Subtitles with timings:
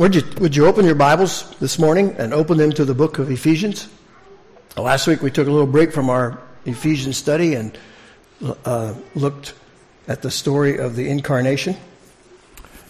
[0.00, 3.18] would you would you open your Bibles this morning and open them to the book
[3.18, 3.86] of Ephesians?
[4.74, 7.76] Last week we took a little break from our Ephesians study and
[8.64, 9.52] uh, looked
[10.08, 11.76] at the story of the incarnation.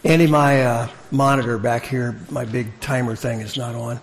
[0.04, 4.00] Andy, my uh, monitor back here, my big timer thing is not on.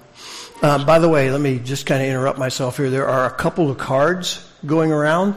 [0.61, 2.89] Uh, by the way, let me just kind of interrupt myself here.
[2.89, 5.33] There are a couple of cards going around.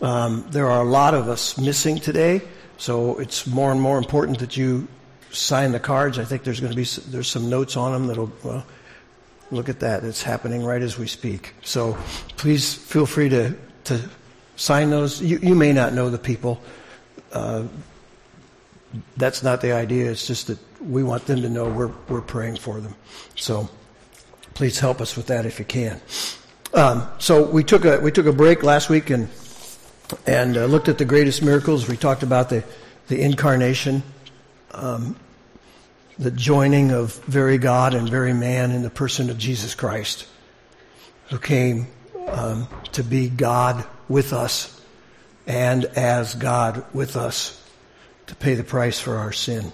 [0.00, 2.40] Um, there are a lot of us missing today,
[2.78, 4.88] so it's more and more important that you
[5.32, 6.18] sign the cards.
[6.18, 8.64] I think there's going to be there's some notes on them that'll well,
[9.50, 10.04] look at that.
[10.04, 11.54] It's happening right as we speak.
[11.62, 11.96] So
[12.36, 14.00] please feel free to to
[14.56, 15.20] sign those.
[15.22, 16.60] You, you may not know the people.
[17.32, 17.64] Uh,
[19.16, 20.10] that's not the idea.
[20.10, 22.94] It's just that we want them to know we're we're praying for them.
[23.36, 23.68] So
[24.54, 26.00] please help us with that if you can.
[26.74, 29.28] Um, so we took a we took a break last week and
[30.26, 31.88] and uh, looked at the greatest miracles.
[31.88, 32.64] We talked about the
[33.08, 34.02] the incarnation
[34.72, 35.16] um,
[36.18, 40.26] the joining of very God and very man in the person of Jesus Christ,
[41.28, 41.86] who came
[42.28, 44.80] um, to be God with us
[45.46, 47.60] and as God with us
[48.26, 49.72] to pay the price for our sin.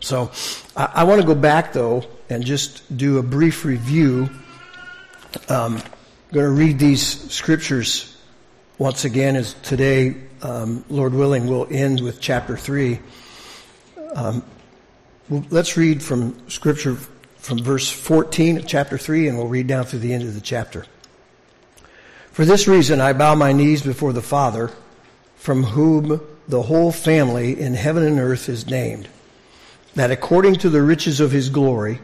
[0.00, 0.30] So
[0.76, 4.28] I, I want to go back though and just do a brief review.
[5.48, 5.82] Um, I'm
[6.32, 8.16] going to read these scriptures
[8.78, 12.98] once again as today, um, Lord willing, we'll end with chapter 3.
[14.14, 14.42] Um,
[15.30, 16.96] let's read from Scripture
[17.38, 20.40] from verse 14 of chapter 3, and we'll read down through the end of the
[20.40, 20.84] chapter.
[22.30, 24.70] For this reason I bow my knees before the Father,
[25.36, 29.08] from whom the whole family in heaven and earth is named,
[29.94, 32.00] that according to the riches of his glory,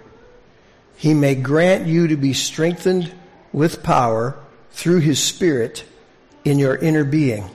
[0.96, 3.12] he may grant you to be strengthened
[3.52, 4.34] with power
[4.70, 5.84] through his Spirit
[6.44, 7.50] in your inner being,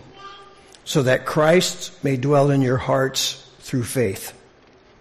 [0.85, 4.33] so that Christ may dwell in your hearts through faith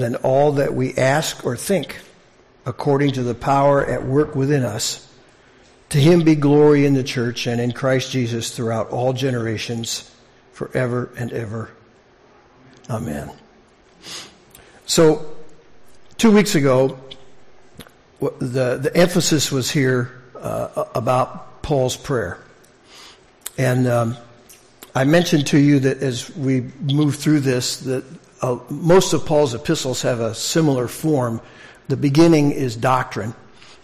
[0.00, 2.00] than all that we ask or think,
[2.66, 5.06] according to the power at work within us.
[5.90, 10.10] To him be glory in the church and in Christ Jesus throughout all generations,
[10.52, 11.70] forever and ever.
[12.88, 13.30] Amen.
[14.86, 15.36] So,
[16.16, 16.98] two weeks ago,
[18.20, 22.38] the, the emphasis was here uh, about Paul's prayer.
[23.58, 24.16] And um,
[24.94, 28.04] I mentioned to you that as we move through this, that
[28.42, 31.40] uh, most of Paul's epistles have a similar form.
[31.88, 33.34] The beginning is doctrine.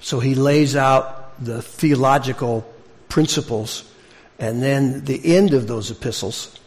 [0.00, 2.70] So he lays out the theological
[3.08, 3.90] principles,
[4.38, 6.58] and then the end of those epistles,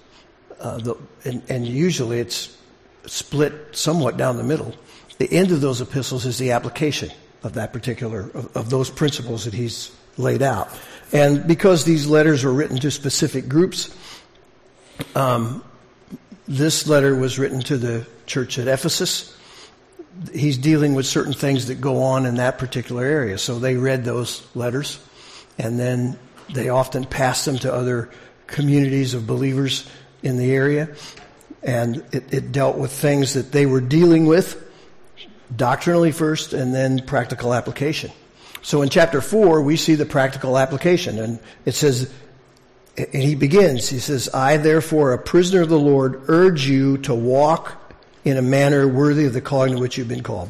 [0.60, 0.96] uh, the,
[1.26, 2.56] and, and usually it's
[3.06, 4.74] split somewhat down the middle.
[5.18, 7.12] The end of those epistles is the application
[7.44, 10.70] of that particular, of, of those principles that he's laid out.
[11.12, 13.96] And because these letters are written to specific groups,
[15.16, 15.64] um,
[16.50, 19.38] this letter was written to the church at Ephesus.
[20.34, 23.38] He's dealing with certain things that go on in that particular area.
[23.38, 25.00] So they read those letters
[25.60, 26.18] and then
[26.52, 28.10] they often passed them to other
[28.48, 29.88] communities of believers
[30.24, 30.90] in the area.
[31.62, 34.66] And it, it dealt with things that they were dealing with
[35.56, 38.12] doctrinally first and then practical application.
[38.64, 42.12] So in chapter four, we see the practical application and it says,
[42.98, 47.16] and he begins, he says, I therefore, a prisoner of the Lord, urge you to
[47.16, 47.76] walk
[48.26, 50.50] in a manner worthy of the calling to which you've been called,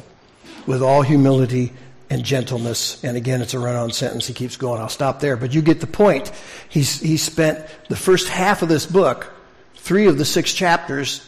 [0.66, 1.72] with all humility
[2.10, 3.02] and gentleness.
[3.04, 4.26] And again, it's a run-on sentence.
[4.26, 4.80] He keeps going.
[4.80, 5.36] I'll stop there.
[5.36, 6.32] But you get the point.
[6.68, 9.32] He's, he spent the first half of this book,
[9.76, 11.24] three of the six chapters,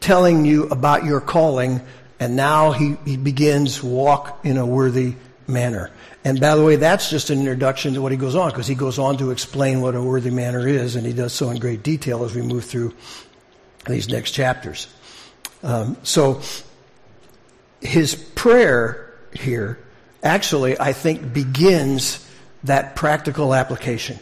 [0.00, 1.80] telling you about your calling,
[2.20, 5.14] and now he, he begins walk in a worthy
[5.46, 5.90] manner.
[6.24, 8.74] And by the way, that's just an introduction to what he goes on, because he
[8.74, 11.82] goes on to explain what a worthy manner is, and he does so in great
[11.82, 12.94] detail as we move through
[13.86, 14.88] these next chapters.
[15.62, 16.40] Um, so
[17.80, 19.78] his prayer here
[20.22, 22.26] actually, I think, begins
[22.64, 24.18] that practical application.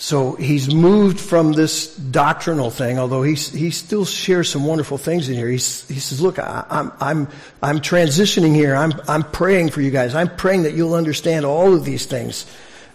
[0.00, 5.28] So he's moved from this doctrinal thing, although he he still shares some wonderful things
[5.28, 5.46] in here.
[5.46, 7.28] He's, he says, "Look, I, I'm I'm
[7.62, 8.74] I'm transitioning here.
[8.74, 10.14] I'm I'm praying for you guys.
[10.14, 12.46] I'm praying that you'll understand all of these things,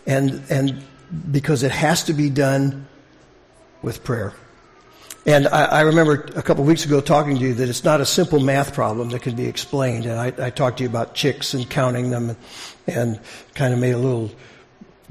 [0.07, 0.81] and and
[1.31, 2.87] because it has to be done
[3.83, 4.33] with prayer."
[5.27, 8.01] And I, I, remember a couple of weeks ago talking to you that it's not
[8.01, 10.05] a simple math problem that can be explained.
[10.05, 12.37] And I, I talked to you about chicks and counting them and,
[12.87, 13.19] and
[13.53, 14.31] kind of made a little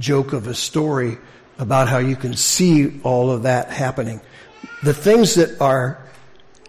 [0.01, 1.19] joke of a story
[1.59, 4.21] about how you can see all of that happening.
[4.83, 6.05] The things that are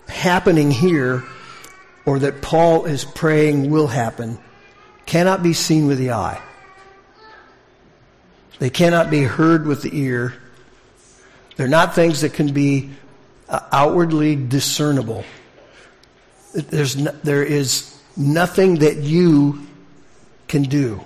[0.08, 1.24] happening here
[2.06, 4.38] or that Paul is praying will happen
[5.06, 6.42] cannot be seen with the eye.
[8.60, 10.34] They cannot be heard with the ear.
[11.58, 12.92] They're not things that can be
[13.50, 15.24] uh, outwardly discernible.
[16.54, 19.68] There's no, there is nothing that you
[20.48, 21.02] can do.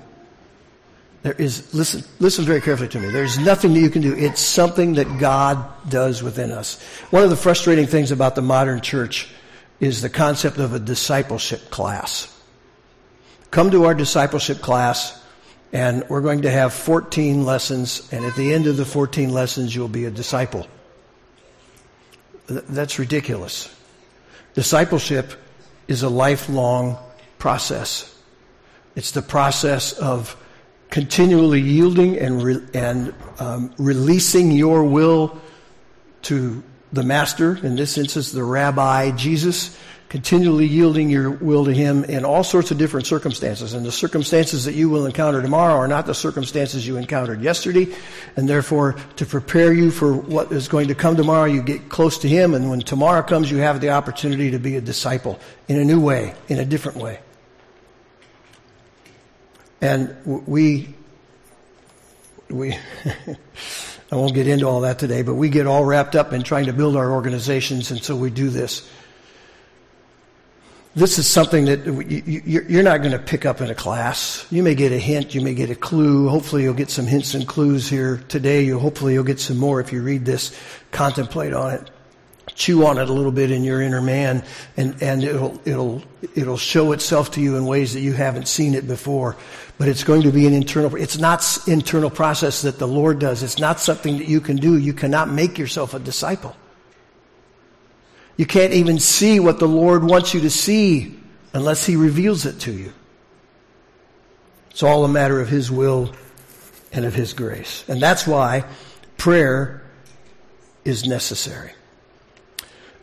[1.21, 3.10] There is, listen, listen very carefully to me.
[3.10, 4.16] There's nothing that you can do.
[4.16, 6.81] It's something that God does within us.
[7.12, 9.27] One of the frustrating things about the modern church
[9.81, 12.36] is the concept of a discipleship class.
[13.51, 15.21] Come to our discipleship class
[15.74, 19.75] and we're going to have 14 lessons and at the end of the 14 lessons
[19.75, 20.68] you'll be a disciple.
[22.48, 23.74] That's ridiculous.
[24.54, 25.33] Discipleship
[25.88, 26.98] is a lifelong
[27.38, 28.15] process.
[28.95, 30.36] It's the process of
[30.89, 35.39] continually yielding and, re- and um, releasing your will
[36.24, 39.77] to the master, in this instance, the rabbi, Jesus,
[40.09, 43.75] continually yielding your will to him in all sorts of different circumstances.
[43.75, 47.94] And the circumstances that you will encounter tomorrow are not the circumstances you encountered yesterday.
[48.36, 52.18] And therefore, to prepare you for what is going to come tomorrow, you get close
[52.19, 52.56] to him.
[52.56, 56.01] And when tomorrow comes, you have the opportunity to be a disciple in a new
[56.01, 57.19] way, in a different way.
[59.81, 60.93] And we,
[62.49, 62.73] we,
[64.11, 66.65] I won't get into all that today, but we get all wrapped up in trying
[66.65, 68.89] to build our organizations, and so we do this.
[70.95, 74.45] This is something that you're not going to pick up in a class.
[74.49, 76.27] You may get a hint, you may get a clue.
[76.27, 78.63] Hopefully, you'll get some hints and clues here today.
[78.63, 80.57] You hopefully you'll get some more if you read this,
[80.91, 81.89] contemplate on it
[82.59, 84.44] chew on it a little bit in your inner man
[84.75, 86.03] and, and it'll, it'll,
[86.35, 89.38] it'll show itself to you in ways that you haven't seen it before.
[89.77, 93.44] But it's going to be an internal, it's not internal process that the Lord does.
[93.44, 94.77] It's not something that you can do.
[94.77, 96.53] You cannot make yourself a disciple.
[98.35, 101.17] You can't even see what the Lord wants you to see
[101.53, 102.91] unless He reveals it to you.
[104.69, 106.13] It's all a matter of His will
[106.91, 107.85] and of His grace.
[107.88, 108.65] And that's why
[109.17, 109.81] prayer
[110.83, 111.71] is necessary.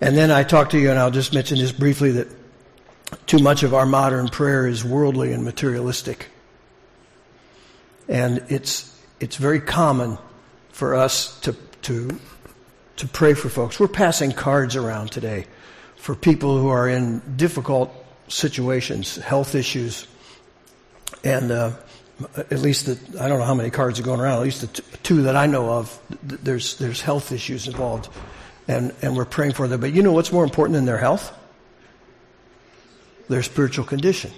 [0.01, 2.29] And then I talked to you, and I'll just mention this briefly that
[3.27, 6.27] too much of our modern prayer is worldly and materialistic.
[8.09, 10.19] And it's, it's very common
[10.71, 12.21] for us to, to,
[12.97, 13.81] to pray for folks.
[13.81, 15.47] We're passing cards around today
[15.97, 17.93] for people who are in difficult
[18.29, 20.07] situations, health issues,
[21.25, 21.73] and uh,
[22.37, 24.39] at least the, I don't know how many cards are going around.
[24.39, 25.99] At least the t- two that I know of,
[26.29, 28.09] th- there's there's health issues involved
[28.69, 29.81] and, and we're praying for them.
[29.81, 31.33] But you know what's more important than their health?
[33.29, 34.33] Their spiritual condition.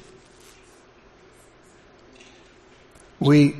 [3.20, 3.56] We,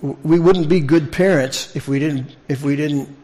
[0.00, 3.14] we wouldn't be good parents if we didn't, if we didn't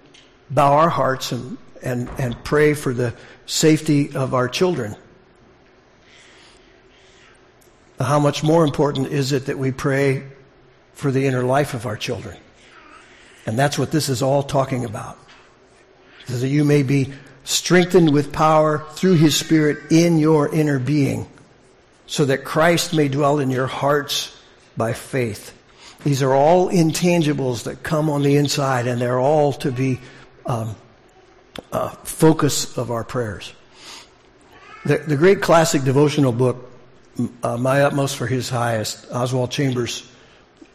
[0.50, 3.15] bow our hearts and, and, and pray for the
[3.47, 4.97] safety of our children.
[7.99, 10.25] How much more important is it that we pray
[10.93, 12.37] for the inner life of our children?
[13.47, 15.19] And that's what this is all talking about
[16.40, 17.12] that you may be
[17.44, 21.26] strengthened with power through his spirit in your inner being,
[22.06, 24.37] so that Christ may dwell in your hearts
[24.76, 25.57] by faith.
[26.04, 30.00] These are all intangibles that come on the inside, and they're all to be
[30.47, 30.75] um,
[32.04, 33.52] focus of our prayers.
[34.85, 36.71] The, the great classic devotional book,
[37.42, 40.09] uh, My Utmost for His Highest, Oswald Chambers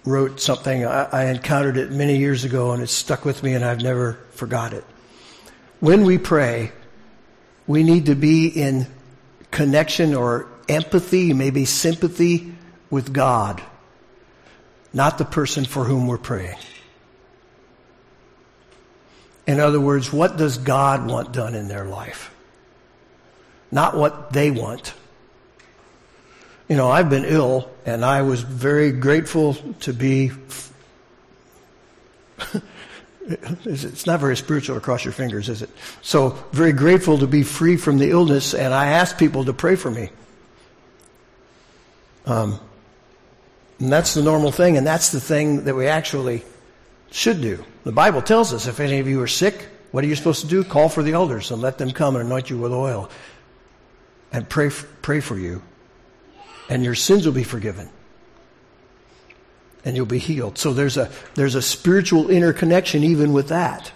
[0.05, 0.85] wrote something.
[0.85, 4.13] I, I encountered it many years ago, and it stuck with me, and I've never
[4.31, 4.85] forgot it
[5.79, 6.71] when we pray,
[7.65, 8.87] we need to be in
[9.51, 12.53] connection or empathy, maybe sympathy
[12.89, 13.61] with God,
[14.93, 16.57] not the person for whom we're praying.
[19.45, 22.33] In other words, what does God want done in their life?
[23.71, 24.93] Not what they want.
[26.67, 30.31] You know, I've been ill and I was very grateful to be
[33.27, 35.69] It's not very spiritual to cross your fingers, is it?
[36.01, 39.75] So, very grateful to be free from the illness, and I ask people to pray
[39.75, 40.09] for me.
[42.25, 42.59] Um,
[43.79, 46.43] and that's the normal thing, and that's the thing that we actually
[47.11, 47.63] should do.
[47.83, 50.47] The Bible tells us if any of you are sick, what are you supposed to
[50.47, 50.63] do?
[50.63, 53.09] Call for the elders and let them come and anoint you with oil
[54.31, 54.69] and pray,
[55.01, 55.61] pray for you,
[56.69, 57.89] and your sins will be forgiven
[59.87, 60.57] and you'll be healed.
[60.57, 63.89] So there's a, there's a spiritual interconnection even with that.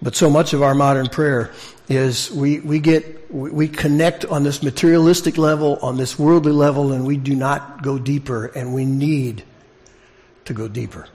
[0.00, 1.50] But so much of our modern prayer
[1.88, 7.04] is we, we get, we connect on this materialistic level, on this worldly level, and
[7.04, 9.42] we do not go deeper, and we need
[10.44, 11.08] to go deeper.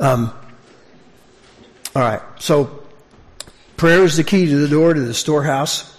[0.00, 0.32] Um,
[1.94, 2.84] all right, so
[3.76, 5.94] prayer is the key to the door to the storehouse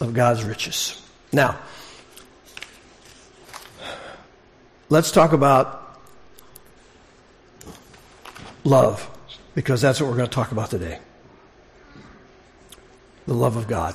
[0.00, 1.02] of God's riches.
[1.30, 1.58] Now,
[4.88, 6.00] let's talk about
[8.64, 9.08] love,
[9.54, 10.98] because that's what we're going to talk about today.
[13.26, 13.94] The love of God.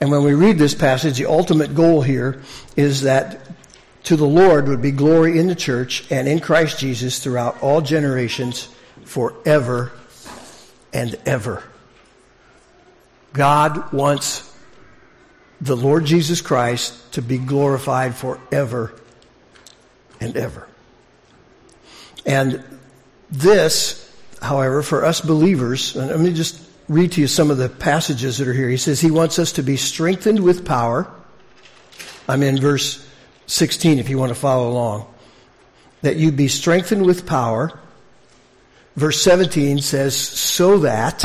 [0.00, 2.42] And when we read this passage, the ultimate goal here
[2.76, 3.40] is that
[4.04, 7.80] to the Lord would be glory in the church and in Christ Jesus throughout all
[7.80, 8.68] generations
[9.04, 9.92] forever
[10.92, 11.62] and ever.
[13.32, 14.44] God wants
[15.60, 18.94] the Lord Jesus Christ to be glorified forever
[20.20, 20.68] and ever.
[22.26, 22.62] And
[23.30, 27.68] this, however, for us believers, and let me just read to you some of the
[27.68, 28.68] passages that are here.
[28.68, 31.10] He says he wants us to be strengthened with power.
[32.28, 33.06] I'm in verse
[33.46, 35.14] 16 if you want to follow along.
[36.02, 37.78] That you be strengthened with power.
[38.96, 41.24] Verse 17 says, so that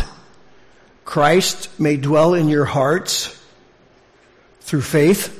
[1.05, 3.39] Christ may dwell in your hearts
[4.61, 5.39] through faith.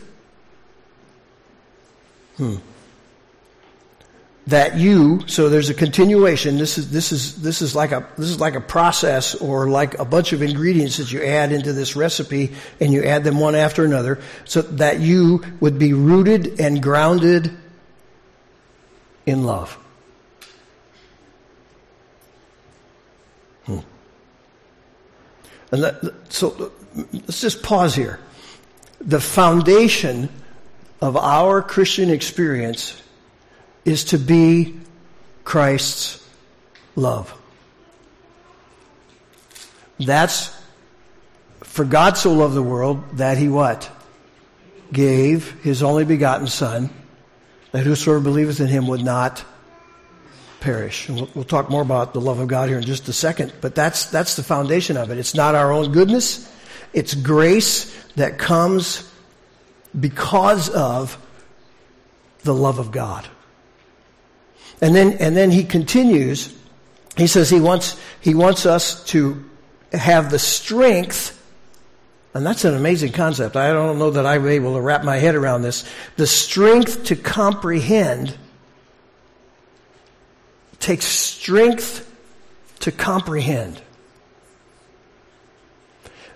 [2.37, 2.57] Hmm
[4.47, 6.57] that you so there's a continuation.
[6.57, 9.97] This is this is this is like a this is like a process or like
[9.99, 13.55] a bunch of ingredients that you add into this recipe and you add them one
[13.55, 17.55] after another so that you would be rooted and grounded
[19.25, 19.77] in love.
[23.65, 23.79] Hmm.
[25.71, 26.73] and that, so
[27.13, 28.19] let's just pause here.
[28.99, 30.27] The foundation
[31.01, 33.01] of our christian experience
[33.85, 34.79] is to be
[35.43, 36.25] Christ's
[36.95, 37.33] love.
[39.99, 40.55] That's
[41.61, 43.89] for God so loved the world that he what?
[44.91, 46.89] Gave his only begotten son
[47.71, 49.43] that whosoever believeth in him would not
[50.59, 51.09] perish.
[51.09, 53.51] And we'll, we'll, talk more about the love of God here in just a second,
[53.59, 55.17] but that's, that's the foundation of it.
[55.17, 56.49] It's not our own goodness.
[56.93, 59.11] It's grace that comes
[59.99, 61.17] because of
[62.43, 63.27] the love of God.
[64.81, 66.53] And then, and then he continues.
[67.17, 69.43] He says he wants, he wants us to
[69.91, 71.39] have the strength
[72.33, 73.55] and that's an amazing concept.
[73.55, 75.87] I don't know that I'm able to wrap my head around this.
[76.17, 78.35] The strength to comprehend
[80.79, 82.11] takes strength
[82.79, 83.81] to comprehend.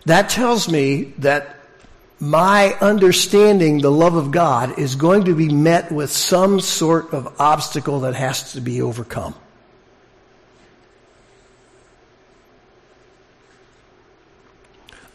[0.06, 1.57] That tells me that
[2.20, 7.40] my understanding the love of God is going to be met with some sort of
[7.40, 9.36] obstacle that has to be overcome.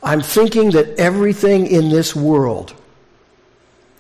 [0.03, 2.75] I'm thinking that everything in this world,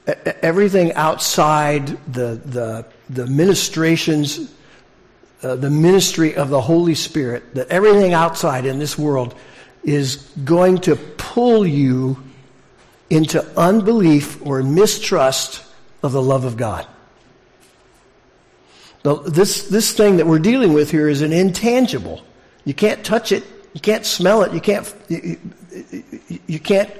[0.07, 4.53] everything outside the, the, the ministrations,
[5.43, 9.35] uh, the ministry of the Holy Spirit, that everything outside in this world
[9.85, 12.17] is going to pull you
[13.13, 15.63] into unbelief or mistrust
[16.03, 16.87] of the love of God.
[19.05, 22.23] Now, this, this thing that we're dealing with here is an intangible.
[22.65, 23.45] You can't touch it.
[23.75, 24.55] You can't smell it.
[24.55, 25.39] You can't, you,
[26.47, 26.91] you can't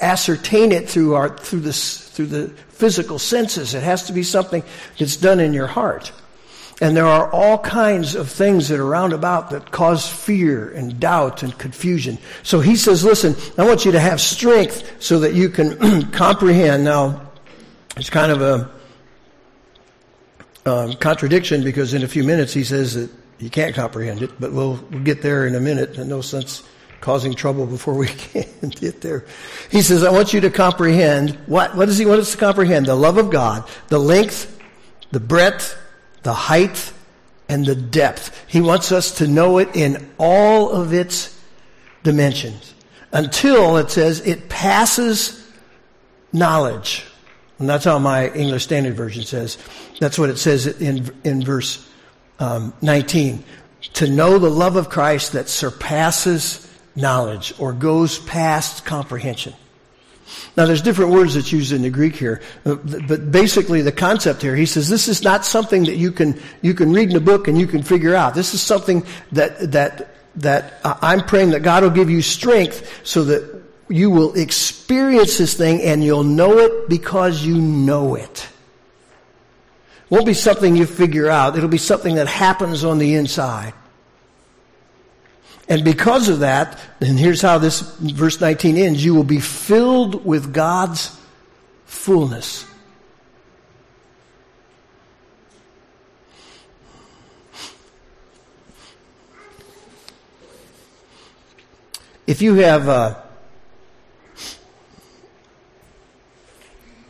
[0.00, 3.74] ascertain it through our, through this, through the physical senses.
[3.74, 4.64] It has to be something
[4.98, 6.10] that's done in your heart.
[6.80, 10.98] And there are all kinds of things that are around about that cause fear and
[10.98, 12.18] doubt and confusion.
[12.42, 16.82] So he says, listen, I want you to have strength so that you can comprehend.
[16.82, 17.30] Now,
[17.96, 18.70] it's kind of a
[20.66, 24.52] um, contradiction because in a few minutes he says that you can't comprehend it, but
[24.52, 25.96] we'll, we'll get there in a minute.
[25.96, 26.64] In no sense
[27.00, 29.26] causing trouble before we can get there.
[29.70, 32.86] He says, I want you to comprehend what, what does he want us to comprehend?
[32.86, 34.58] The love of God, the length,
[35.12, 35.78] the breadth,
[36.24, 36.92] the height,
[37.48, 38.44] and the depth.
[38.48, 41.38] He wants us to know it in all of its
[42.02, 42.74] dimensions
[43.12, 45.46] until it says it passes
[46.32, 47.04] knowledge.
[47.58, 49.58] And that's how my English Standard Version says.
[50.00, 51.88] That's what it says in, in verse
[52.40, 53.44] um, 19.
[53.94, 59.54] To know the love of Christ that surpasses knowledge or goes past comprehension.
[60.56, 64.42] Now there's different words that's used in the Greek here, uh, but basically the concept
[64.42, 67.20] here, he says this is not something that you can, you can read in a
[67.20, 68.34] book and you can figure out.
[68.34, 73.24] This is something that, that, that I'm praying that God will give you strength so
[73.24, 78.48] that you will experience this thing and you'll know it because you know it.
[80.10, 81.56] Won't be something you figure out.
[81.56, 83.74] It'll be something that happens on the inside.
[85.68, 90.24] And because of that, and here's how this verse 19 ends, you will be filled
[90.24, 91.18] with God's
[91.86, 92.66] fullness.
[102.26, 103.20] If you have, uh,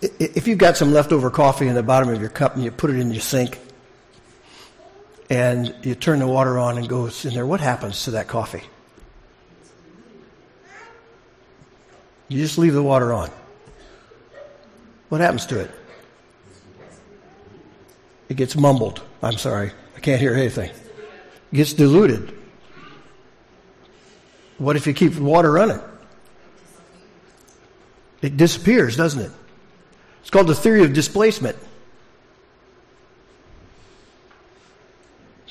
[0.00, 2.90] if you've got some leftover coffee in the bottom of your cup and you put
[2.90, 3.58] it in your sink
[5.30, 8.62] and you turn the water on and goes in there, what happens to that coffee?
[12.28, 13.30] You just leave the water on.
[15.08, 15.70] What happens to it?
[18.28, 19.02] It gets mumbled.
[19.22, 19.70] I'm sorry.
[19.96, 20.70] I can't hear anything.
[20.70, 22.34] It gets diluted.
[24.58, 25.80] What if you keep the water running?
[28.22, 29.30] It disappears, doesn't it?
[30.22, 31.56] It's called the theory of displacement.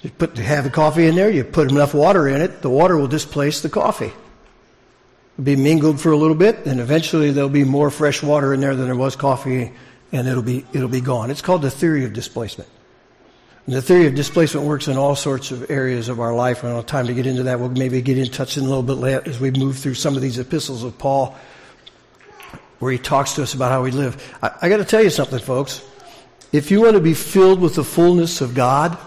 [0.03, 2.97] You put have the coffee in there, you put enough water in it, the water
[2.97, 4.11] will displace the coffee.
[5.33, 8.59] It'll be mingled for a little bit, and eventually there'll be more fresh water in
[8.59, 9.71] there than there was coffee,
[10.11, 11.31] and it'll be it'll be gone.
[11.31, 12.69] It's called the theory of displacement.
[13.65, 16.65] And the theory of displacement works in all sorts of areas of our life.
[16.65, 17.61] I don't have time to get into that.
[17.61, 20.17] We'll maybe get in touch in a little bit later as we move through some
[20.17, 21.37] of these epistles of Paul
[22.79, 24.37] where he talks to us about how we live.
[24.43, 25.81] I, I got to tell you something, folks.
[26.51, 28.97] If you want to be filled with the fullness of God,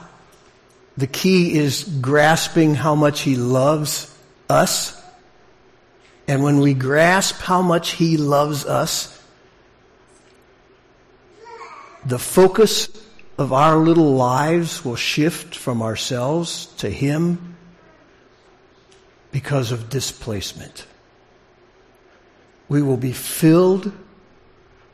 [0.96, 4.12] the key is grasping how much he loves
[4.48, 5.00] us.
[6.28, 9.12] And when we grasp how much he loves us,
[12.04, 12.88] the focus
[13.38, 17.56] of our little lives will shift from ourselves to him
[19.32, 20.86] because of displacement
[22.68, 23.92] we will be filled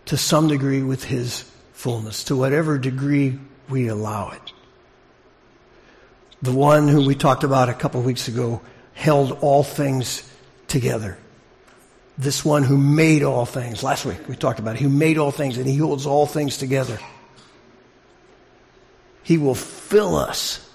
[0.06, 4.51] to some degree with His fullness, to whatever degree we allow it.
[6.42, 8.60] The one who we talked about a couple of weeks ago
[8.94, 10.28] held all things
[10.66, 11.16] together.
[12.18, 13.82] This one who made all things.
[13.82, 14.82] Last week we talked about it.
[14.82, 16.98] Who made all things and he holds all things together.
[19.22, 20.68] He will fill us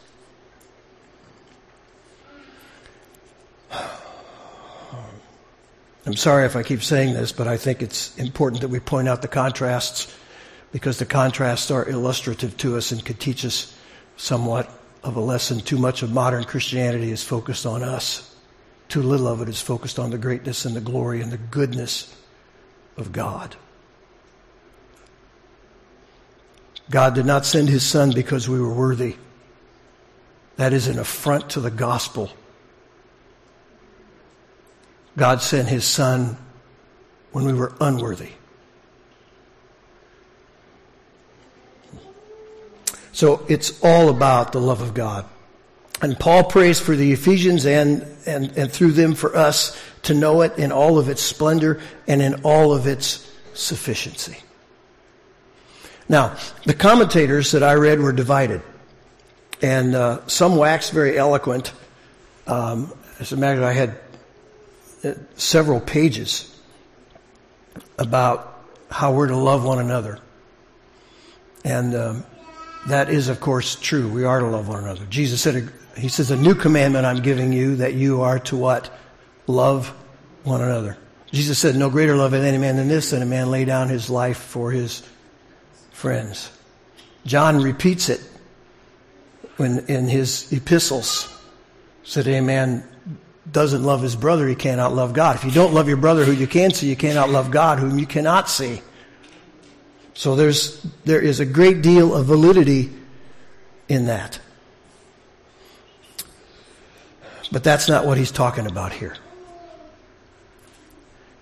[6.05, 9.09] I'm sorry if I keep saying this, but I think it's important that we point
[9.09, 10.15] out the contrasts
[10.71, 13.75] because the contrasts are illustrative to us and could teach us
[14.15, 14.71] somewhat
[15.03, 15.59] of a lesson.
[15.59, 18.35] Too much of modern Christianity is focused on us.
[18.89, 22.15] Too little of it is focused on the greatness and the glory and the goodness
[22.95, 23.55] of God.
[26.89, 29.15] God did not send his son because we were worthy.
[30.55, 32.31] That is an affront to the gospel
[35.17, 36.37] God sent his son
[37.31, 38.29] when we were unworthy.
[43.17, 45.25] So it's all about the love of God.
[46.03, 50.41] And Paul prays for the Ephesians and, and, and through them for us to know
[50.41, 54.37] it in all of its splendor and in all of its sufficiency.
[56.07, 58.61] Now, the commentators that I read were divided.
[59.63, 61.73] And uh, some waxed very eloquent.
[62.45, 63.99] Um, as a matter of fact,
[65.03, 66.55] I had several pages
[67.97, 70.19] about how we're to love one another.
[71.65, 72.23] And um,
[72.87, 74.07] that is, of course, true.
[74.07, 75.05] We are to love one another.
[75.05, 78.89] Jesus said, He says, A new commandment I'm giving you that you are to what?
[79.45, 79.89] Love
[80.43, 80.97] one another.
[81.31, 83.89] Jesus said, No greater love hath any man than this, than a man lay down
[83.89, 85.03] his life for his
[85.91, 86.51] friends.
[87.25, 88.21] John repeats it
[89.57, 91.33] when in his epistles.
[92.03, 92.87] Said, A man
[93.51, 95.35] doesn't love his brother, he cannot love God.
[95.35, 97.99] If you don't love your brother who you can see, you cannot love God whom
[97.99, 98.81] you cannot see.
[100.17, 102.89] So there's, there is a great deal of validity
[103.87, 104.39] in that.
[107.51, 109.15] But that's not what he's talking about here.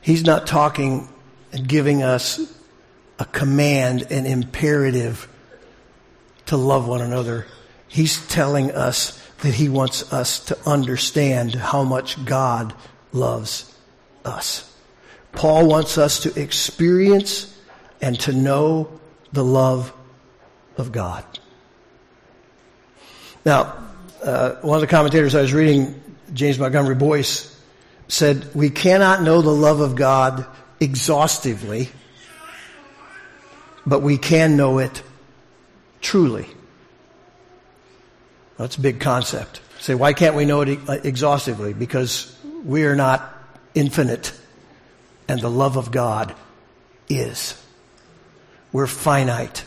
[0.01, 1.07] He's not talking
[1.53, 2.53] and giving us
[3.17, 5.29] a command, an imperative
[6.47, 7.47] to love one another.
[7.87, 12.73] He's telling us that he wants us to understand how much God
[13.13, 13.73] loves
[14.25, 14.69] us.
[15.31, 17.54] Paul wants us to experience
[18.01, 18.99] and to know
[19.31, 19.93] the love
[20.77, 21.23] of God.
[23.45, 23.75] Now,
[24.23, 26.01] uh, one of the commentators I was reading,
[26.33, 27.51] James Montgomery Boice,
[28.07, 30.45] said, We cannot know the love of God
[30.79, 31.89] exhaustively,
[33.85, 35.03] but we can know it
[36.01, 36.47] truly.
[38.57, 39.61] That's a big concept.
[39.79, 41.73] Say, why can't we know it exhaustively?
[41.73, 43.33] Because we are not
[43.73, 44.33] infinite,
[45.27, 46.33] and the love of God
[47.09, 47.61] is.
[48.75, 49.63] We're finite.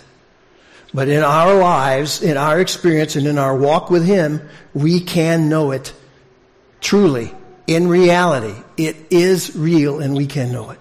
[0.93, 5.49] But in our lives, in our experience, and in our walk with Him, we can
[5.49, 5.95] know it
[6.83, 7.35] truly,
[7.67, 8.55] in reality.
[8.77, 10.79] It is real and we can know it.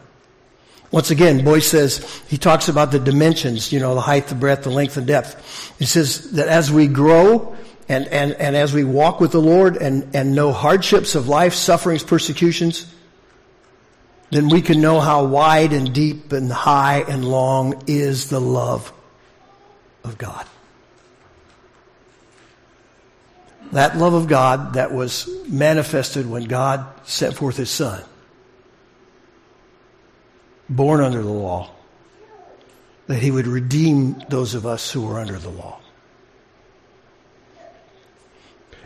[0.92, 4.64] Once again, Boice says, he talks about the dimensions, you know, the height, the breadth,
[4.64, 5.74] the length, the depth.
[5.80, 7.56] He says that as we grow
[7.88, 11.54] and, and, and as we walk with the Lord and, and know hardships of life,
[11.54, 12.94] sufferings, persecutions,
[14.30, 18.92] then we can know how wide and deep and high and long is the love
[20.04, 20.46] of God.
[23.72, 28.04] That love of God that was manifested when God sent forth His Son,
[30.70, 31.70] born under the law,
[33.08, 35.80] that He would redeem those of us who were under the law.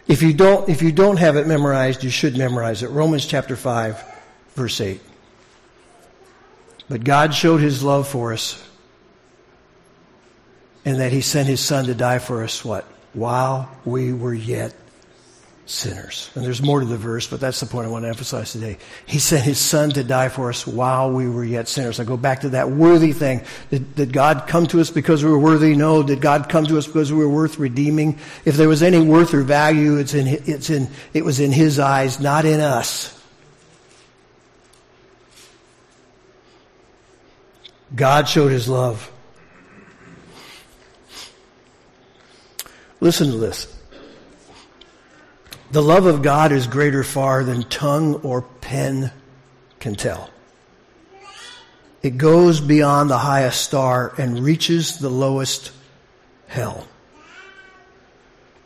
[0.07, 2.89] If you don't, if you don't have it memorized, you should memorize it.
[2.89, 4.03] Romans chapter 5,
[4.55, 4.99] verse 8.
[6.91, 8.61] But God showed his love for us
[10.83, 12.83] and that he sent his son to die for us what?
[13.13, 14.75] While we were yet
[15.65, 16.29] sinners.
[16.35, 18.77] And there's more to the verse, but that's the point I want to emphasize today.
[19.05, 21.97] He sent his son to die for us while we were yet sinners.
[22.01, 23.45] I go back to that worthy thing.
[23.69, 25.77] Did, did, God come to us because we were worthy?
[25.77, 26.03] No.
[26.03, 28.19] Did God come to us because we were worth redeeming?
[28.43, 31.79] If there was any worth or value, it's in, it's in, it was in his
[31.79, 33.17] eyes, not in us.
[37.93, 39.11] God showed his love.
[42.99, 43.67] Listen to this.
[45.71, 49.11] The love of God is greater far than tongue or pen
[49.79, 50.29] can tell.
[52.03, 55.71] It goes beyond the highest star and reaches the lowest
[56.47, 56.87] hell.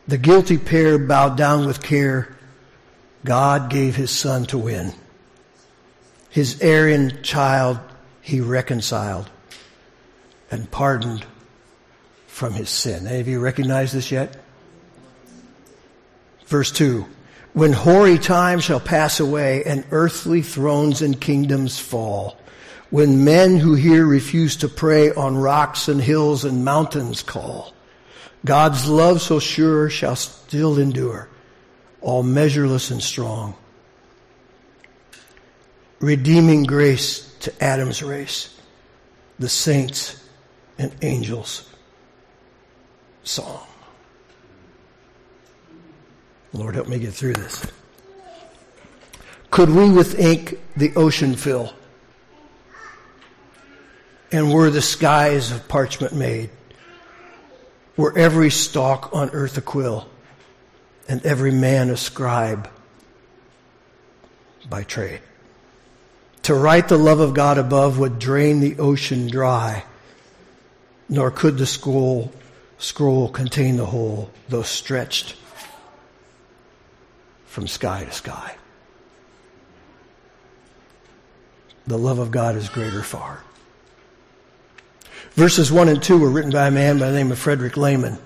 [0.08, 2.36] The guilty pair bowed down with care.
[3.24, 4.94] God gave his son to win.
[6.30, 7.80] His erring child
[8.26, 9.30] he reconciled
[10.50, 11.24] and pardoned
[12.26, 13.06] from his sin.
[13.06, 14.36] Any of you recognize this yet?
[16.48, 17.06] Verse 2.
[17.54, 22.36] When hoary time shall pass away and earthly thrones and kingdoms fall,
[22.90, 27.74] when men who hear refuse to pray on rocks and hills and mountains call,
[28.44, 31.30] God's love so sure shall still endure,
[32.02, 33.54] all measureless and strong.
[36.00, 38.60] Redeeming grace to Adam's race,
[39.38, 40.28] the saints
[40.80, 41.70] and angels
[43.24, 43.66] song.
[46.54, 47.72] Lord, help me get through this.
[49.52, 51.74] Could we with ink the ocean fill?
[54.32, 56.50] And were the skies of parchment made?
[57.96, 60.10] Were every stalk on earth a quill,
[61.08, 62.70] and every man a scribe
[64.68, 65.22] by trade?
[66.46, 69.84] To write the love of God above would drain the ocean dry,
[71.10, 72.32] nor could the scroll,
[72.78, 75.36] scroll contain the whole, though stretched
[77.48, 78.56] from sky to sky.
[81.88, 83.42] The love of God is greater far.
[85.32, 88.20] Verses 1 and 2 were written by a man by the name of Frederick Lehman,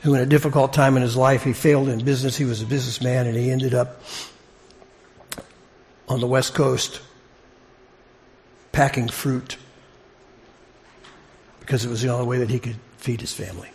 [0.00, 2.38] who in a difficult time in his life, he failed in business.
[2.38, 4.00] He was a businessman and he ended up
[6.08, 7.02] on the West Coast
[8.78, 9.56] packing fruit
[11.58, 13.68] because it was the only way that he could feed his family.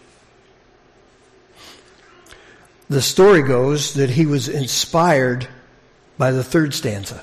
[2.87, 5.45] The story goes that he was inspired
[6.17, 7.21] by the third stanza.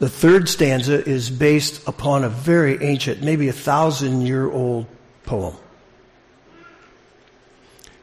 [0.00, 4.84] The third stanza is based upon a very ancient, maybe a thousand year old
[5.24, 5.56] poem.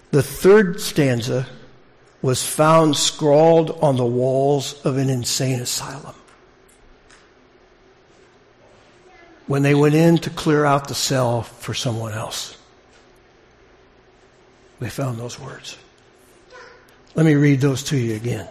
[0.09, 1.45] The third stanza
[2.23, 6.15] was found scrawled on the walls of an insane asylum.
[9.51, 12.57] When they went in to clear out the cell for someone else.
[14.79, 15.77] They found those words.
[17.15, 18.47] Let me read those to you again.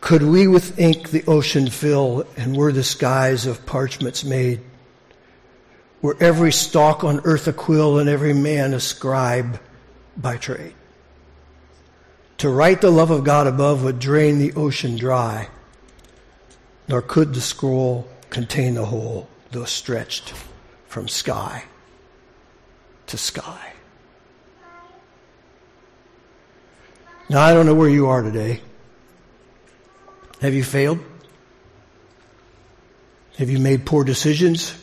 [0.00, 4.62] Could we with ink the ocean fill, and were the skies of parchments made?
[6.02, 9.60] Were every stalk on earth a quill, and every man a scribe
[10.16, 10.74] by trade?
[12.38, 15.50] To write the love of God above would drain the ocean dry,
[16.88, 20.34] nor could the scroll contain the whole, though stretched
[20.86, 21.64] from sky
[23.06, 23.72] to sky.
[27.30, 28.62] Now, I don't know where you are today.
[30.40, 31.00] Have you failed?
[33.36, 34.74] Have you made poor decisions?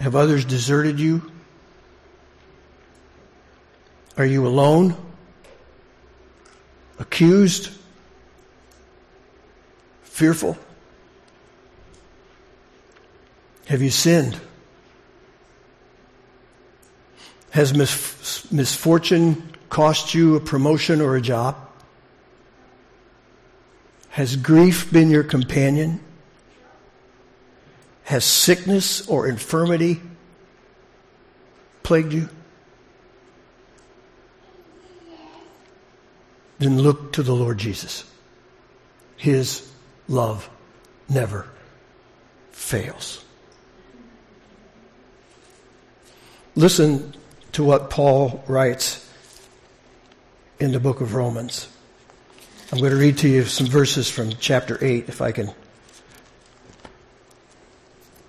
[0.00, 1.30] Have others deserted you?
[4.16, 4.96] Are you alone?
[6.98, 7.70] Accused?
[10.02, 10.58] Fearful?
[13.72, 14.38] Have you sinned?
[17.52, 21.56] Has mis- misfortune cost you a promotion or a job?
[24.10, 26.00] Has grief been your companion?
[28.04, 30.02] Has sickness or infirmity
[31.82, 32.28] plagued you?
[36.58, 38.04] Then look to the Lord Jesus.
[39.16, 39.66] His
[40.08, 40.50] love
[41.08, 41.48] never
[42.50, 43.24] fails.
[46.54, 47.14] Listen
[47.52, 49.08] to what Paul writes
[50.60, 51.66] in the book of Romans.
[52.70, 55.50] I'm going to read to you some verses from chapter 8 if I can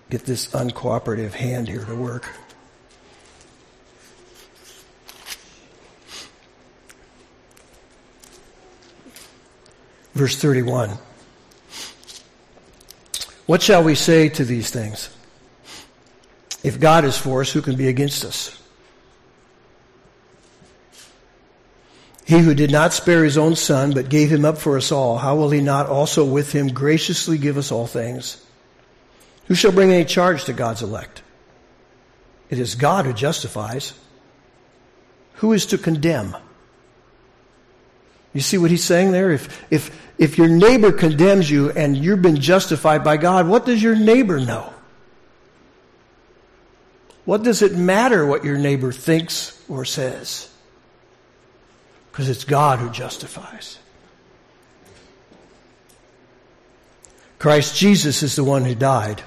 [0.09, 2.29] get this uncooperative hand here to work.
[10.13, 10.91] Verse 31.
[13.47, 15.09] What shall we say to these things?
[16.63, 18.59] If God is for us, who can be against us?
[22.25, 25.17] He who did not spare his own son, but gave him up for us all,
[25.17, 28.43] how will he not also with him graciously give us all things?
[29.47, 31.21] Who shall bring any charge to God's elect?
[32.49, 33.93] It is God who justifies.
[35.35, 36.37] Who is to condemn?
[38.33, 39.31] You see what he's saying there?
[39.31, 43.83] If, if, if your neighbor condemns you and you've been justified by God, what does
[43.83, 44.72] your neighbor know?
[47.25, 50.49] What does it matter what your neighbor thinks or says?
[52.11, 53.79] Because it's God who justifies.
[57.39, 59.21] Christ Jesus is the one who died.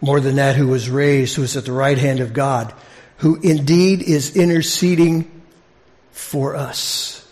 [0.00, 2.74] More than that, who was raised, who is at the right hand of God,
[3.18, 5.42] who indeed is interceding
[6.10, 7.26] for us.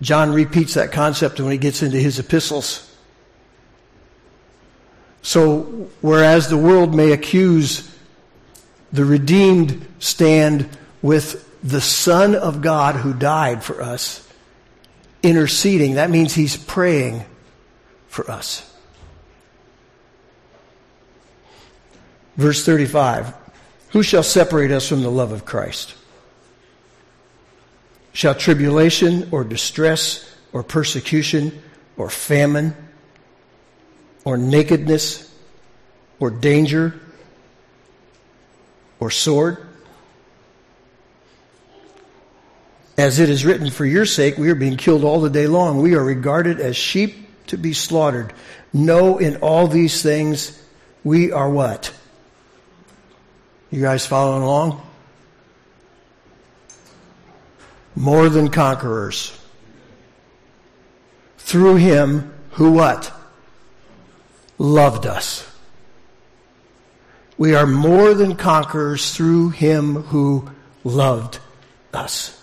[0.00, 2.87] John repeats that concept when he gets into his epistles.
[5.28, 7.94] So, whereas the world may accuse
[8.94, 10.66] the redeemed stand
[11.02, 14.26] with the Son of God who died for us,
[15.22, 17.26] interceding, that means he's praying
[18.06, 18.74] for us.
[22.38, 23.34] Verse 35
[23.90, 25.94] Who shall separate us from the love of Christ?
[28.14, 31.60] Shall tribulation or distress or persecution
[31.98, 32.74] or famine
[34.28, 35.32] or nakedness
[36.20, 37.00] or danger
[39.00, 39.66] or sword?
[42.98, 45.80] As it is written, for your sake we are being killed all the day long.
[45.80, 48.34] We are regarded as sheep to be slaughtered.
[48.72, 50.62] No, in all these things
[51.02, 51.94] we are what?
[53.70, 54.82] You guys following along?
[57.98, 59.36] more than conquerors.
[61.38, 63.12] Through him who what?
[64.58, 65.48] Loved us.
[67.36, 70.50] We are more than conquerors through him who
[70.82, 71.38] loved
[71.94, 72.34] us.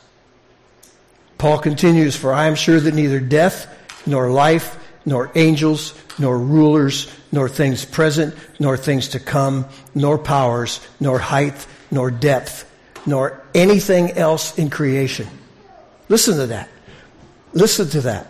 [1.38, 3.68] Paul continues, For I am sure that neither death,
[4.08, 10.80] nor life, nor angels, nor rulers, nor things present, nor things to come, nor powers,
[11.02, 12.72] nor height, nor depth,
[13.06, 15.28] nor anything else in creation
[16.10, 16.70] Listen to that.
[17.54, 18.28] Listen to that.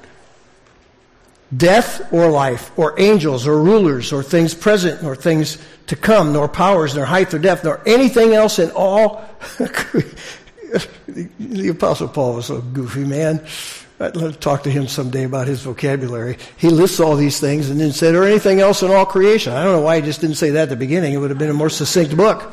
[1.56, 6.48] Death or life, or angels, or rulers, or things present, or things to come, nor
[6.48, 9.24] powers, nor height, or depth, nor anything else in all.
[11.40, 13.46] the Apostle Paul was a goofy man.
[14.00, 16.38] I'd talk to him someday about his vocabulary.
[16.58, 19.54] He lists all these things and then said, or anything else in all creation.
[19.54, 21.14] I don't know why he just didn't say that at the beginning.
[21.14, 22.52] It would have been a more succinct book.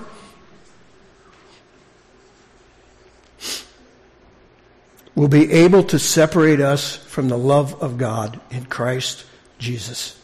[5.15, 9.25] Will be able to separate us from the love of God in Christ
[9.59, 10.19] Jesus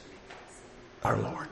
[1.03, 1.47] our Lord.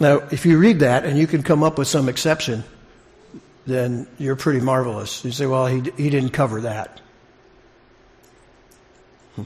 [0.00, 2.64] Now, if you read that and you can come up with some exception,
[3.66, 5.24] then you're pretty marvelous.
[5.24, 7.00] You say, well, he, he didn't cover that.
[9.36, 9.42] Hmm.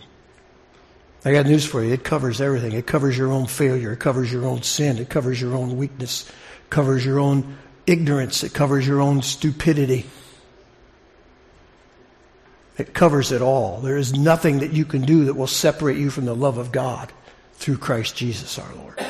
[1.25, 1.93] I got news for you.
[1.93, 2.73] It covers everything.
[2.73, 3.93] It covers your own failure.
[3.93, 4.99] It covers your own sin.
[4.99, 6.29] It covers your own weakness.
[6.29, 8.43] It covers your own ignorance.
[8.43, 10.07] It covers your own stupidity.
[12.79, 13.81] It covers it all.
[13.81, 16.71] There is nothing that you can do that will separate you from the love of
[16.71, 17.13] God
[17.55, 19.05] through Christ Jesus our Lord.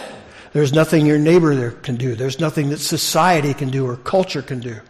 [0.54, 2.14] There's nothing your neighbor there can do.
[2.14, 4.80] There's nothing that society can do or culture can do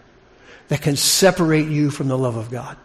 [0.68, 2.76] that can separate you from the love of God.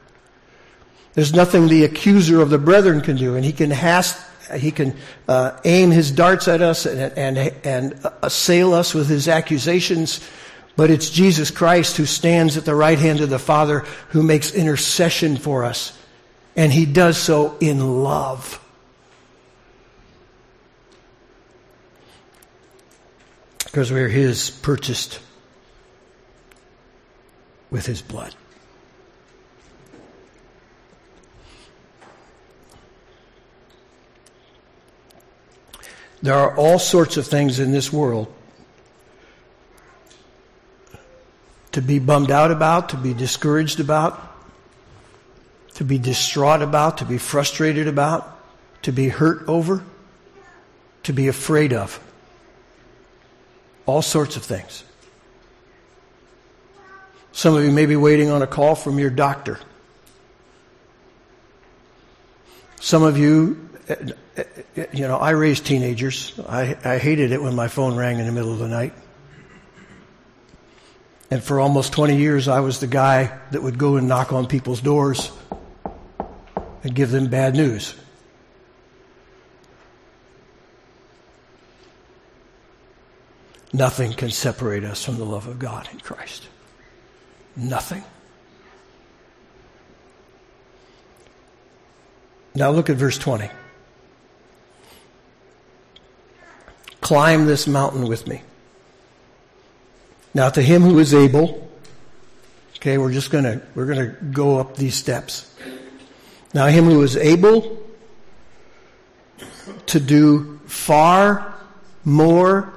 [1.14, 4.20] There's nothing the accuser of the brethren can do, and he can has,
[4.58, 4.96] he can
[5.28, 10.28] uh, aim his darts at us and, and, and assail us with his accusations
[10.76, 14.52] but it's Jesus Christ who stands at the right hand of the Father who makes
[14.54, 15.98] intercession for us.
[16.56, 18.60] And he does so in love.
[23.66, 25.20] Because we are His purchased
[27.72, 28.36] with His blood.
[36.22, 38.32] There are all sorts of things in this world
[41.74, 44.32] to be bummed out about, to be discouraged about,
[45.76, 48.40] to be distraught about, to be frustrated about,
[48.84, 49.84] to be hurt over,
[51.04, 52.00] to be afraid of.
[53.86, 54.84] All sorts of things.
[57.32, 59.60] Some of you may be waiting on a call from your doctor.
[62.80, 63.96] Some of you, eh,
[64.38, 64.44] eh,
[64.78, 66.40] eh, you know, I raised teenagers.
[66.48, 68.94] I, I hated it when my phone rang in the middle of the night.
[71.34, 74.46] And for almost 20 years, I was the guy that would go and knock on
[74.46, 75.32] people's doors
[76.84, 77.96] and give them bad news.
[83.74, 86.48] Nothing can separate us from the love of God in Christ.
[87.56, 88.04] Nothing.
[92.54, 93.50] Now look at verse 20.
[97.02, 98.44] Climb this mountain with me.
[100.34, 101.70] Now to him who is able,
[102.78, 105.54] okay, we're just gonna, we're gonna go up these steps.
[106.54, 107.80] Now him who is able
[109.88, 111.54] to do far
[112.04, 112.74] more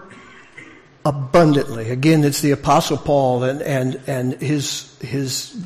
[1.04, 1.90] abundantly.
[1.90, 5.56] Again, it's the apostle Paul and, and, and his, his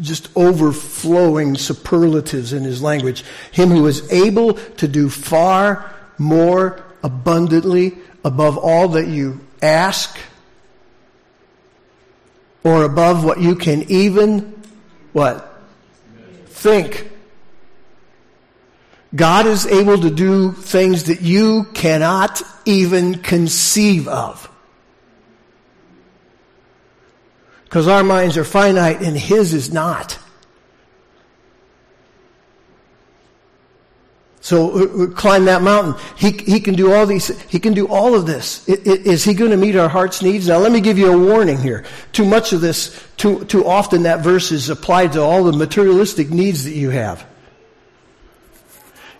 [0.00, 3.24] just overflowing superlatives in his language.
[3.52, 10.18] Him who is able to do far more abundantly above all that you ask
[12.68, 14.62] or above what you can even
[15.12, 15.62] what?
[16.46, 17.10] Think.
[19.14, 24.50] God is able to do things that you cannot even conceive of.
[27.64, 30.18] Because our minds are finite and His is not.
[34.40, 35.94] So uh, uh, climb that mountain.
[36.16, 38.66] He, he can do all these, he can do all of this.
[38.68, 40.48] Is he going to meet our heart's needs?
[40.48, 41.84] Now let me give you a warning here.
[42.12, 46.30] Too much of this, too, too often that verse is applied to all the materialistic
[46.30, 47.26] needs that you have.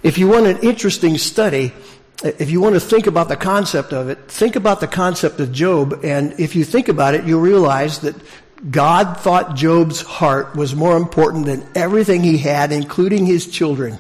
[0.03, 1.73] If you want an interesting study,
[2.23, 5.53] if you want to think about the concept of it, think about the concept of
[5.53, 8.15] Job, and if you think about it, you'll realize that
[8.71, 13.99] God thought Job's heart was more important than everything he had, including his children.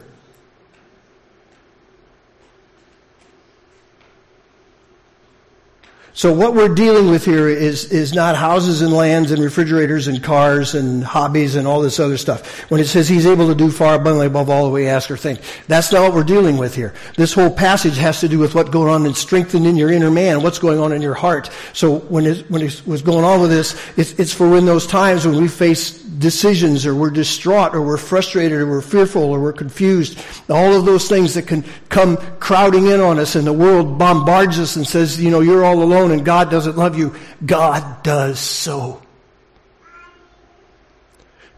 [6.19, 10.21] So what we're dealing with here is, is not houses and lands and refrigerators and
[10.21, 12.69] cars and hobbies and all this other stuff.
[12.73, 15.17] When it says he's able to do far abundantly above all that we ask or
[15.17, 16.93] think, that's not what we're dealing with here.
[17.17, 20.43] This whole passage has to do with what's going on and strengthening your inner man,
[20.43, 21.51] what's going on in your heart.
[21.73, 24.89] So when it, when it was going on with this, it's, it's for in those
[24.89, 29.41] times when we face decisions or we're distraught or we're frustrated or we're fearful or
[29.41, 30.19] we're confused.
[30.51, 34.59] All of those things that can come crowding in on us and the world bombards
[34.59, 37.14] us and says, you know, you're all alone and God doesn't love you.
[37.44, 39.03] God does so.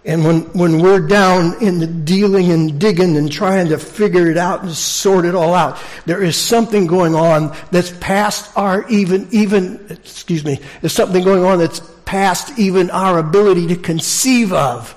[0.04, 4.38] And when, when we're down in the dealing and digging and trying to figure it
[4.38, 9.28] out and sort it all out, there is something going on that's past our even,
[9.30, 14.96] even, excuse me, there's something going on that's past even our ability to conceive of.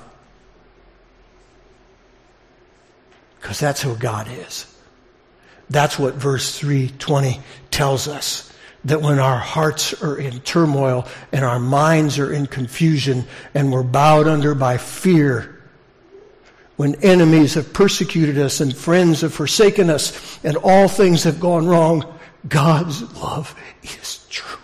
[3.42, 4.74] Because that's who God is.
[5.70, 8.53] That's what verse 320 tells us
[8.86, 13.84] that when our hearts are in turmoil and our minds are in confusion and we're
[13.84, 15.62] bowed under by fear,
[16.76, 21.66] when enemies have persecuted us and friends have forsaken us and all things have gone
[21.66, 22.04] wrong,
[22.48, 24.60] God's love is true.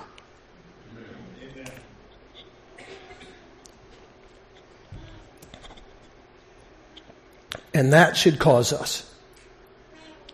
[7.74, 9.10] And that should cause us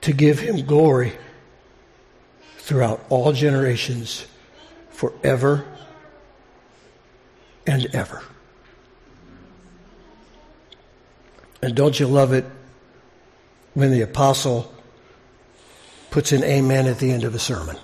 [0.01, 1.13] to give him glory
[2.65, 4.25] throughout all generations,
[4.89, 5.63] forever
[7.67, 8.23] and ever.
[11.61, 12.43] And don't you love it
[13.75, 14.73] when the apostle
[16.09, 17.77] puts an amen at the end of a sermon?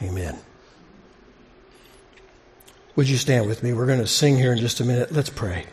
[0.00, 0.38] Amen.
[2.96, 3.74] Would you stand with me?
[3.74, 5.12] We're going to sing here in just a minute.
[5.12, 5.66] Let's pray.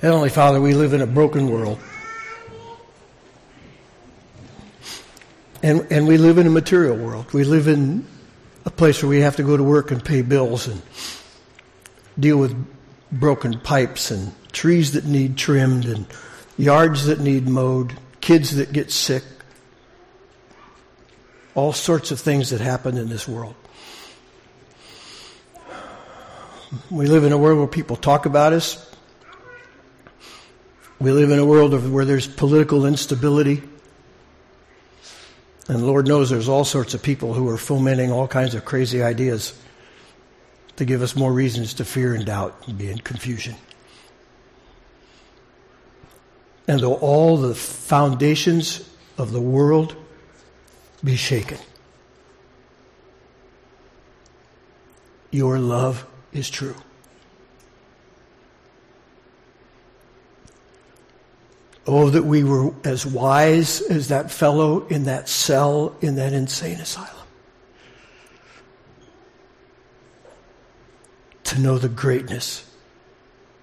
[0.00, 1.78] Heavenly Father, we live in a broken world.
[5.62, 7.32] And, and we live in a material world.
[7.32, 8.04] We live in
[8.64, 10.82] a place where we have to go to work and pay bills and
[12.18, 12.54] deal with
[13.12, 16.06] broken pipes and trees that need trimmed and
[16.58, 19.22] yards that need mowed, kids that get sick.
[21.54, 23.54] all sorts of things that happen in this world.
[26.90, 28.90] We live in a world where people talk about us.
[30.98, 33.62] We live in a world of, where there's political instability.
[35.72, 39.02] And Lord knows there's all sorts of people who are fomenting all kinds of crazy
[39.02, 39.58] ideas
[40.76, 43.54] to give us more reasons to fear and doubt and be in confusion.
[46.68, 49.96] And though all the foundations of the world
[51.02, 51.56] be shaken,
[55.30, 56.76] your love is true.
[61.86, 66.78] Oh, that we were as wise as that fellow in that cell in that insane
[66.78, 67.26] asylum.
[71.44, 72.64] To know the greatness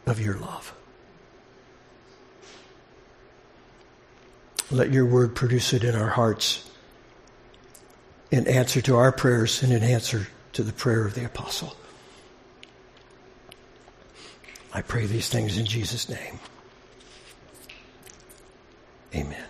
[0.05, 0.73] of your love.
[4.71, 6.69] Let your word produce it in our hearts
[8.31, 11.75] in answer to our prayers and in answer to the prayer of the apostle.
[14.71, 16.39] I pray these things in Jesus' name.
[19.15, 19.48] Amen.